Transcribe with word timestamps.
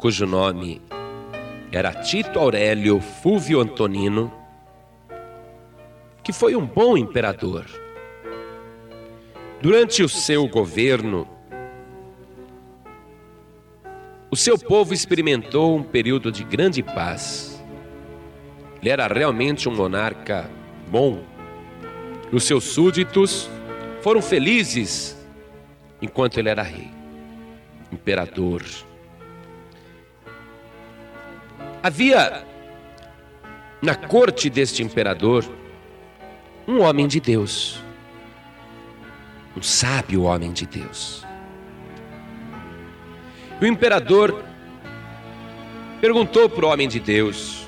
cujo 0.00 0.24
nome 0.24 0.80
era 1.70 1.92
Tito 1.92 2.38
Aurélio 2.38 3.00
Fúvio 3.00 3.60
Antonino, 3.60 4.32
que 6.22 6.32
foi 6.32 6.56
um 6.56 6.64
bom 6.64 6.96
imperador. 6.96 7.66
Durante 9.60 10.02
o 10.02 10.08
seu 10.08 10.48
governo, 10.48 11.28
o 14.30 14.36
seu 14.36 14.58
povo 14.58 14.94
experimentou 14.94 15.76
um 15.76 15.82
período 15.82 16.32
de 16.32 16.44
grande 16.44 16.82
paz. 16.82 17.62
Ele 18.80 18.88
era 18.88 19.06
realmente 19.06 19.68
um 19.68 19.76
monarca 19.76 20.50
bom. 20.88 21.22
Os 22.32 22.44
seus 22.44 22.64
súditos 22.64 23.50
foram 24.00 24.22
felizes 24.22 25.14
enquanto 26.00 26.38
ele 26.38 26.48
era 26.48 26.62
rei, 26.62 26.90
imperador. 27.92 28.62
Havia 31.82 32.44
na 33.80 33.94
corte 33.94 34.50
deste 34.50 34.82
imperador 34.82 35.44
um 36.68 36.80
homem 36.80 37.08
de 37.08 37.18
Deus, 37.18 37.82
um 39.56 39.62
sábio 39.62 40.24
homem 40.24 40.52
de 40.52 40.66
Deus. 40.66 41.24
O 43.60 43.64
imperador 43.64 44.44
perguntou 46.02 46.50
para 46.50 46.66
o 46.66 46.68
homem 46.68 46.86
de 46.86 47.00
Deus: 47.00 47.66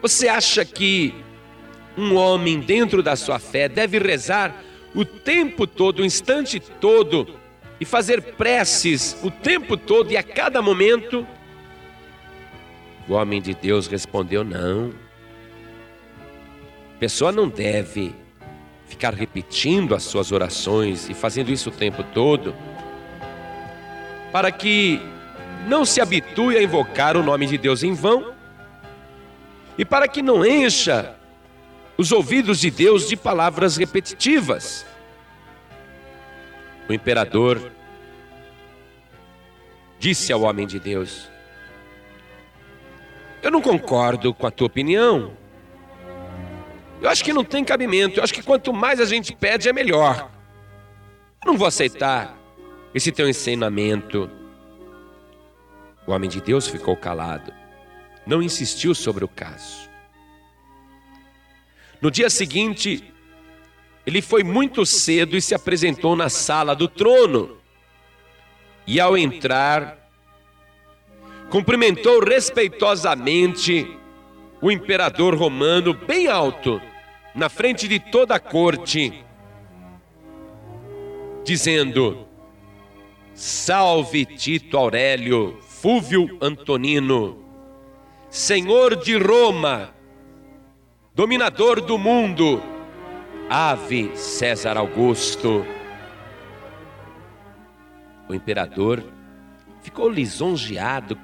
Você 0.00 0.26
acha 0.26 0.64
que 0.64 1.14
um 1.98 2.16
homem 2.16 2.60
dentro 2.60 3.02
da 3.02 3.14
sua 3.14 3.38
fé 3.38 3.68
deve 3.68 3.98
rezar 3.98 4.64
o 4.94 5.04
tempo 5.04 5.66
todo, 5.66 6.00
o 6.00 6.04
instante 6.04 6.58
todo, 6.58 7.28
e 7.80 7.84
fazer 7.84 8.20
preces 8.34 9.16
o 9.22 9.30
tempo 9.30 9.76
todo 9.76 10.12
e 10.12 10.16
a 10.16 10.22
cada 10.22 10.60
momento? 10.60 11.26
O 13.08 13.14
homem 13.14 13.40
de 13.40 13.54
Deus 13.54 13.86
respondeu: 13.86 14.44
Não. 14.44 14.92
A 16.94 16.98
pessoa 17.00 17.32
não 17.32 17.48
deve 17.48 18.14
ficar 18.86 19.14
repetindo 19.14 19.94
as 19.94 20.02
suas 20.02 20.30
orações 20.30 21.08
e 21.08 21.14
fazendo 21.14 21.50
isso 21.50 21.70
o 21.70 21.72
tempo 21.72 22.04
todo, 22.12 22.54
para 24.30 24.52
que 24.52 25.00
não 25.66 25.84
se 25.84 26.00
habitue 26.00 26.56
a 26.56 26.62
invocar 26.62 27.16
o 27.16 27.22
nome 27.22 27.46
de 27.46 27.56
Deus 27.56 27.82
em 27.82 27.94
vão 27.94 28.34
e 29.78 29.84
para 29.84 30.06
que 30.06 30.20
não 30.20 30.44
encha 30.44 31.14
os 31.96 32.12
ouvidos 32.12 32.60
de 32.60 32.70
Deus 32.70 33.08
de 33.08 33.16
palavras 33.16 33.76
repetitivas. 33.76 34.84
O 36.90 36.92
imperador 36.92 37.70
disse 40.00 40.32
ao 40.32 40.40
homem 40.40 40.66
de 40.66 40.80
Deus: 40.80 41.30
Eu 43.40 43.52
não 43.52 43.62
concordo 43.62 44.34
com 44.34 44.44
a 44.44 44.50
tua 44.50 44.66
opinião. 44.66 45.32
Eu 47.00 47.08
acho 47.08 47.22
que 47.22 47.32
não 47.32 47.44
tem 47.44 47.64
cabimento. 47.64 48.18
Eu 48.18 48.24
acho 48.24 48.34
que 48.34 48.42
quanto 48.42 48.72
mais 48.72 48.98
a 48.98 49.04
gente 49.04 49.32
pede, 49.32 49.68
é 49.68 49.72
melhor. 49.72 50.32
Eu 51.44 51.52
não 51.52 51.56
vou 51.56 51.68
aceitar 51.68 52.36
esse 52.92 53.12
teu 53.12 53.28
ensinamento. 53.28 54.28
O 56.08 56.10
homem 56.10 56.28
de 56.28 56.40
Deus 56.40 56.66
ficou 56.66 56.96
calado. 56.96 57.54
Não 58.26 58.42
insistiu 58.42 58.96
sobre 58.96 59.24
o 59.24 59.28
caso. 59.28 59.88
No 62.02 62.10
dia 62.10 62.28
seguinte, 62.28 63.14
ele 64.06 64.22
foi 64.22 64.42
muito 64.42 64.84
cedo 64.86 65.36
e 65.36 65.40
se 65.40 65.54
apresentou 65.54 66.16
na 66.16 66.28
sala 66.28 66.74
do 66.74 66.88
trono. 66.88 67.58
E 68.86 68.98
ao 68.98 69.16
entrar, 69.16 70.10
cumprimentou 71.50 72.20
respeitosamente 72.24 73.86
o 74.60 74.70
imperador 74.70 75.34
romano 75.34 75.94
bem 75.94 76.28
alto 76.28 76.80
na 77.34 77.48
frente 77.48 77.86
de 77.86 77.98
toda 77.98 78.34
a 78.34 78.40
corte, 78.40 79.24
dizendo: 81.44 82.26
Salve 83.34 84.24
Tito 84.24 84.76
Aurélio, 84.76 85.58
Fúvio 85.60 86.36
Antonino, 86.40 87.44
senhor 88.28 88.96
de 88.96 89.16
Roma, 89.16 89.94
dominador 91.14 91.80
do 91.80 91.96
mundo, 91.96 92.62
ave 93.50 94.16
César 94.16 94.76
Augusto. 94.76 95.66
O 98.28 98.34
imperador 98.34 99.02
ficou 99.82 100.08
lisonjeado 100.08 101.18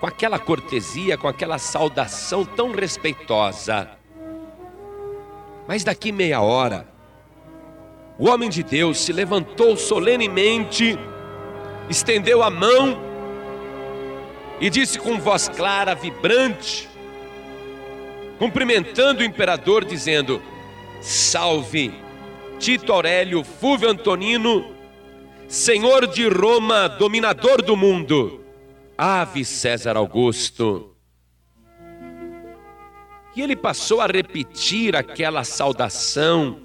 com 0.00 0.06
aquela 0.08 0.40
cortesia, 0.40 1.16
com 1.16 1.28
aquela 1.28 1.56
saudação 1.56 2.44
tão 2.44 2.72
respeitosa. 2.72 3.88
Mas 5.68 5.84
daqui 5.84 6.10
meia 6.10 6.40
hora, 6.40 6.88
o 8.18 8.28
homem 8.28 8.50
de 8.50 8.64
Deus 8.64 8.98
se 8.98 9.12
levantou 9.12 9.76
solenemente, 9.76 10.98
estendeu 11.88 12.42
a 12.42 12.50
mão 12.50 12.98
e 14.60 14.68
disse 14.68 14.98
com 14.98 15.16
voz 15.20 15.48
clara, 15.48 15.94
vibrante, 15.94 16.88
cumprimentando 18.36 19.20
o 19.20 19.24
imperador, 19.24 19.84
dizendo: 19.84 20.42
Salve, 21.00 21.92
Tito 22.58 22.92
Aurélio 22.92 23.44
Fúvio 23.44 23.88
Antonino, 23.88 24.74
senhor 25.48 26.06
de 26.06 26.28
Roma, 26.28 26.88
dominador 26.88 27.62
do 27.62 27.76
mundo, 27.76 28.44
ave 28.96 29.44
César 29.44 29.96
Augusto. 29.96 30.96
E 33.34 33.42
ele 33.42 33.54
passou 33.54 34.00
a 34.00 34.06
repetir 34.06 34.96
aquela 34.96 35.44
saudação 35.44 36.62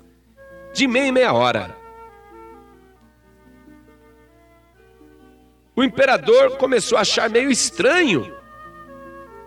de 0.74 0.88
meia 0.88 1.08
e 1.08 1.12
meia 1.12 1.34
hora. 1.34 1.76
O 5.76 5.84
imperador 5.84 6.58
começou 6.58 6.98
a 6.98 7.02
achar 7.02 7.30
meio 7.30 7.50
estranho. 7.52 8.34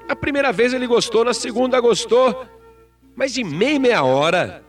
A 0.09 0.15
primeira 0.17 0.53
vez 0.53 0.75
ele 0.75 0.87
gostou, 0.87 1.25
na 1.25 1.33
segunda 1.33 1.81
gostou, 1.81 2.47
mas 3.15 3.33
de 3.33 3.43
meia 3.43 3.75
e 3.75 3.79
meia 3.79 4.03
hora, 4.03 4.64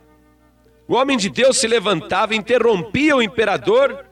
o 0.88 0.94
homem 0.94 1.16
de 1.16 1.28
Deus 1.28 1.58
se 1.58 1.66
levantava, 1.66 2.34
interrompia 2.34 3.16
o 3.16 3.22
imperador 3.22 4.06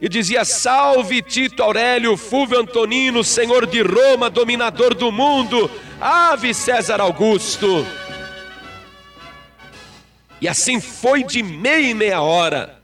e 0.00 0.08
dizia: 0.08 0.44
Salve 0.44 1.22
Tito 1.22 1.62
Aurélio, 1.62 2.16
Fúvio 2.16 2.60
Antonino, 2.60 3.24
senhor 3.24 3.66
de 3.66 3.80
Roma, 3.82 4.28
dominador 4.28 4.94
do 4.94 5.10
mundo, 5.10 5.70
ave 6.00 6.52
César 6.52 7.00
Augusto. 7.00 7.86
E 10.40 10.48
assim 10.48 10.78
foi 10.78 11.24
de 11.24 11.42
meia 11.42 11.90
e 11.90 11.94
meia 11.94 12.20
hora. 12.20 12.82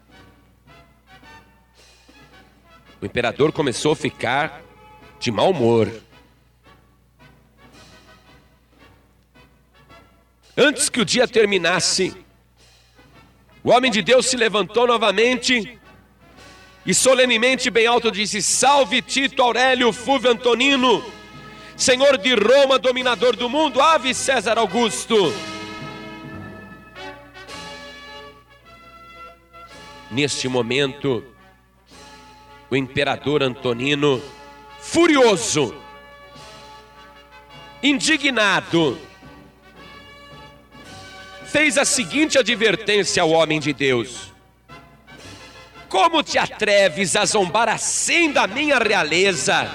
O 3.03 3.07
imperador 3.07 3.53
começou 3.53 3.93
a 3.93 3.97
ficar 3.97 4.63
de 5.19 5.31
mau 5.31 5.51
humor. 5.51 5.91
Antes 10.57 10.89
que 10.89 11.01
o 11.01 11.05
dia 11.05 11.29
terminasse, 11.29 12.15
o 13.63 13.71
homem 13.71 13.91
de 13.91 14.01
Deus 14.03 14.27
se 14.27 14.37
levantou 14.37 14.87
novamente 14.87 15.79
e 16.85 16.95
solenemente 16.95 17.71
bem 17.71 17.87
alto 17.87 18.11
disse: 18.11 18.43
Salve 18.43 19.03
Tito 19.03 19.43
Aurélio 19.43 19.93
Fúvio 19.93 20.31
Antonino, 20.31 21.05
senhor 21.77 22.17
de 22.17 22.35
Roma, 22.35 22.79
dominador 22.79 23.37
do 23.37 23.49
mundo, 23.49 23.81
ave 23.81 24.15
César 24.15 24.59
Augusto. 24.59 25.33
Neste 30.11 30.49
momento, 30.49 31.23
o 32.71 32.75
imperador 32.75 33.43
Antonino, 33.43 34.21
furioso, 34.81 35.75
indignado, 37.83 38.99
fez 41.51 41.77
a 41.77 41.85
seguinte 41.85 42.39
advertência 42.39 43.23
ao 43.23 43.31
homem 43.31 43.59
de 43.59 43.73
Deus: 43.73 44.33
Como 45.89 46.23
te 46.23 46.39
atreves 46.39 47.17
a 47.17 47.25
zombar 47.25 47.69
assim 47.69 48.31
da 48.31 48.47
minha 48.47 48.79
realeza? 48.79 49.69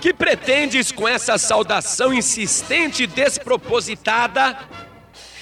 Que 0.00 0.12
pretendes 0.12 0.92
com 0.92 1.08
essa 1.08 1.38
saudação 1.38 2.12
insistente 2.12 3.04
e 3.04 3.06
despropositada? 3.06 4.58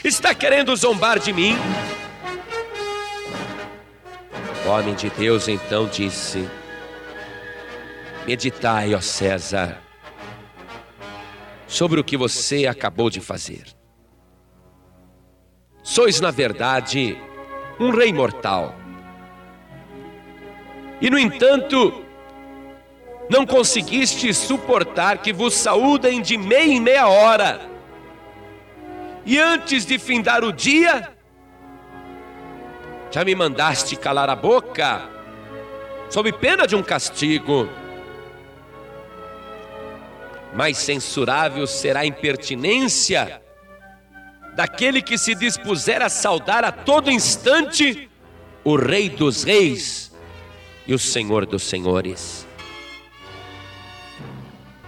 Está 0.05 0.35
querendo 0.35 0.77
zombar 0.77 1.19
de 1.19 1.33
mim? 1.33 1.57
O 4.65 4.69
homem 4.69 4.95
de 4.95 5.09
Deus 5.11 5.49
então 5.49 5.89
disse: 5.89 6.47
Meditai, 8.27 8.95
ó 8.95 9.01
César, 9.01 9.81
sobre 11.67 11.99
o 11.99 12.05
que 12.05 12.17
você 12.17 12.67
acabou 12.67 13.09
de 13.09 13.21
fazer. 13.21 13.82
Sois, 15.83 16.21
na 16.21 16.31
verdade, 16.31 17.19
um 17.79 17.91
rei 17.91 18.13
mortal. 18.13 18.75
E 21.01 21.11
no 21.11 21.19
entanto, 21.19 22.05
não 23.29 23.45
conseguiste 23.45 24.33
suportar 24.33 25.19
que 25.19 25.33
vos 25.33 25.55
saúdem 25.55 26.23
de 26.23 26.37
meia 26.37 26.73
em 26.73 26.81
meia 26.81 27.09
hora. 27.09 27.61
E 29.27 29.39
antes 29.39 29.85
de 29.85 29.99
findar 29.99 30.45
o 30.45 30.53
dia, 30.53 31.13
já 33.11 33.25
me 33.25 33.35
mandaste 33.35 33.97
calar 33.97 34.31
a 34.31 34.37
boca, 34.37 35.09
sob 36.09 36.33
pena 36.33 36.67
de 36.67 36.77
um 36.77 36.83
castigo. 36.83 37.69
Mais 40.55 40.79
censurável 40.79 41.67
será 41.67 42.01
a 42.01 42.07
impertinência 42.07 43.42
daquele 44.55 45.01
que 45.01 45.17
se 45.17 45.35
dispuser 45.35 46.03
a 46.03 46.09
saudar 46.09 46.65
a 46.65 46.73
todo 46.73 47.11
instante 47.11 48.09
o 48.65 48.77
Rei 48.77 49.09
dos 49.09 49.43
Reis 49.43 50.13
e 50.87 50.95
o 50.95 50.99
Senhor 50.99 51.47
dos 51.47 51.63
Senhores. 51.63 52.47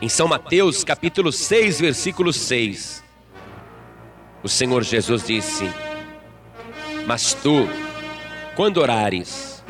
Em 0.00 0.08
São 0.08 0.28
Mateus, 0.28 0.84
capítulo 0.84 1.32
6, 1.32 1.80
versículo 1.80 2.32
6, 2.32 3.02
o 4.42 4.48
Senhor 4.48 4.82
Jesus 4.82 5.26
disse: 5.26 5.70
Mas 7.06 7.32
tu, 7.32 7.66
quando 8.54 8.78
orares, 8.78 9.64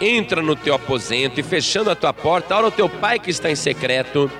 entra 0.00 0.40
no 0.40 0.56
teu 0.56 0.74
aposento 0.74 1.38
e 1.38 1.42
fechando 1.42 1.90
a 1.90 1.94
tua 1.94 2.14
porta, 2.14 2.56
ora 2.56 2.66
ao 2.66 2.72
teu 2.72 2.88
pai 2.88 3.18
que 3.18 3.30
está 3.30 3.50
em 3.50 3.56
secreto, 3.56 4.30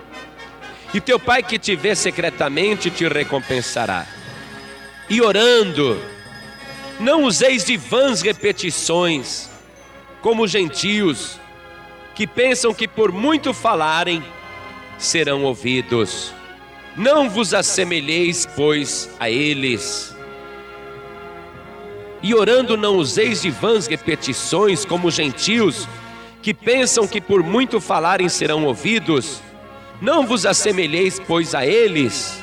e 0.94 1.00
teu 1.00 1.20
pai 1.20 1.42
que 1.42 1.58
te 1.58 1.76
vê 1.76 1.94
secretamente 1.94 2.90
te 2.90 3.06
recompensará. 3.06 4.21
E 5.12 5.20
orando, 5.20 6.00
não 6.98 7.24
useis 7.24 7.66
de 7.66 7.76
vãs 7.76 8.22
repetições, 8.22 9.50
como 10.22 10.48
gentios, 10.48 11.38
que 12.14 12.26
pensam 12.26 12.72
que 12.72 12.88
por 12.88 13.12
muito 13.12 13.52
falarem, 13.52 14.24
serão 14.96 15.44
ouvidos. 15.44 16.32
Não 16.96 17.28
vos 17.28 17.52
assemelheis, 17.52 18.48
pois, 18.56 19.10
a 19.20 19.28
eles. 19.28 20.16
E 22.22 22.34
orando, 22.34 22.74
não 22.78 22.96
useis 22.96 23.42
de 23.42 23.50
vãs 23.50 23.86
repetições, 23.86 24.86
como 24.86 25.10
gentios, 25.10 25.86
que 26.40 26.54
pensam 26.54 27.06
que 27.06 27.20
por 27.20 27.42
muito 27.42 27.82
falarem 27.82 28.30
serão 28.30 28.64
ouvidos. 28.64 29.42
Não 30.00 30.26
vos 30.26 30.46
assemelheis, 30.46 31.20
pois, 31.20 31.54
a 31.54 31.66
eles. 31.66 32.41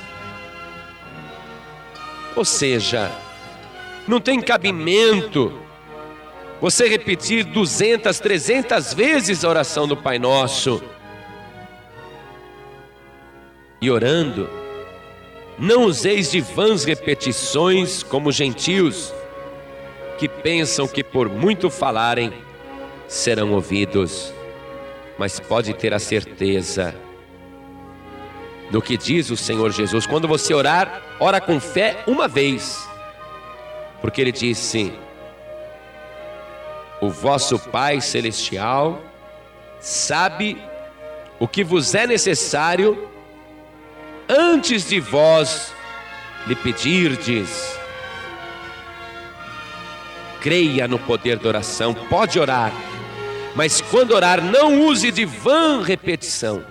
Ou 2.39 2.45
seja, 2.45 3.11
não 4.07 4.21
tem 4.21 4.39
cabimento 4.39 5.59
você 6.61 6.87
repetir 6.87 7.43
200, 7.43 8.17
300 8.17 8.93
vezes 8.93 9.43
a 9.43 9.49
oração 9.49 9.85
do 9.85 9.97
Pai 9.97 10.17
Nosso. 10.17 10.81
E 13.81 13.91
orando, 13.91 14.49
não 15.57 15.83
useis 15.83 16.31
de 16.31 16.39
vãs 16.39 16.85
repetições 16.85 18.03
como 18.03 18.31
gentios, 18.31 19.13
que 20.17 20.29
pensam 20.29 20.87
que 20.87 21.03
por 21.03 21.27
muito 21.27 21.69
falarem 21.69 22.31
serão 23.05 23.51
ouvidos, 23.51 24.33
mas 25.17 25.41
pode 25.41 25.73
ter 25.73 25.93
a 25.93 25.99
certeza 25.99 26.95
do 28.69 28.81
que 28.81 28.97
diz 28.97 29.29
o 29.29 29.37
Senhor 29.37 29.71
Jesus. 29.71 30.05
Quando 30.05 30.27
você 30.27 30.53
orar, 30.53 31.01
ora 31.19 31.41
com 31.41 31.59
fé 31.59 32.03
uma 32.05 32.27
vez, 32.27 32.87
porque 34.01 34.21
Ele 34.21 34.31
disse: 34.31 34.93
O 37.01 37.09
vosso 37.09 37.57
Pai 37.57 38.01
Celestial 38.01 39.01
sabe 39.79 40.61
o 41.39 41.47
que 41.47 41.63
vos 41.63 41.95
é 41.95 42.05
necessário 42.05 43.09
antes 44.27 44.87
de 44.87 44.99
vós 44.99 45.73
lhe 46.45 46.55
pedirdes. 46.55 47.77
Creia 50.41 50.87
no 50.87 50.97
poder 50.99 51.37
da 51.37 51.49
oração, 51.49 51.93
pode 51.93 52.39
orar, 52.39 52.71
mas 53.55 53.81
quando 53.81 54.11
orar, 54.11 54.41
não 54.41 54.81
use 54.85 55.11
de 55.11 55.25
vã 55.25 55.83
repetição. 55.83 56.63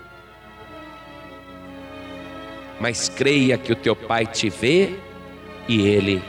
Mas 2.80 3.08
creia 3.08 3.58
que 3.58 3.72
o 3.72 3.76
teu 3.76 3.96
Pai 3.96 4.26
te 4.26 4.48
vê 4.48 4.94
e 5.68 5.86
ele 5.86 6.22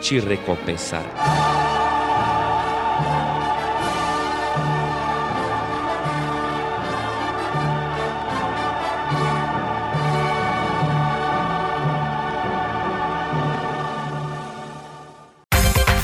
te 0.00 0.18
recompensará. 0.18 1.53